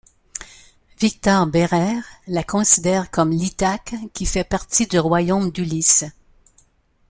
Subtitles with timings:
[0.97, 6.05] Victor Bérard la considère comme l'Ithaque qui fait partie du royaume d'Ulysse.